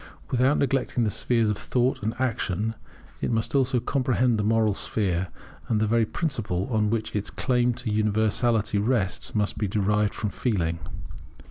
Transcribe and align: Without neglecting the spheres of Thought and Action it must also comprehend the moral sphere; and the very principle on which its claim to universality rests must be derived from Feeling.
Without 0.31 0.57
neglecting 0.57 1.03
the 1.03 1.11
spheres 1.11 1.47
of 1.51 1.59
Thought 1.59 2.01
and 2.01 2.15
Action 2.17 2.73
it 3.21 3.29
must 3.29 3.53
also 3.53 3.79
comprehend 3.79 4.39
the 4.39 4.43
moral 4.43 4.73
sphere; 4.73 5.27
and 5.67 5.79
the 5.79 5.85
very 5.85 6.07
principle 6.07 6.67
on 6.71 6.89
which 6.89 7.15
its 7.15 7.29
claim 7.29 7.71
to 7.75 7.93
universality 7.93 8.79
rests 8.79 9.35
must 9.35 9.59
be 9.59 9.67
derived 9.67 10.15
from 10.15 10.31
Feeling. 10.31 10.79